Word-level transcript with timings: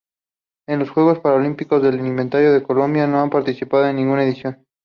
En 0.67 0.79
los 0.79 0.89
Juegos 0.89 1.19
Paralímpicos 1.19 1.79
de 1.83 1.89
Invierno 1.89 2.63
Colombia 2.65 3.05
no 3.05 3.19
ha 3.21 3.29
participado 3.29 3.85
en 3.85 3.97
ninguna 3.97 4.23
edición. 4.23 4.65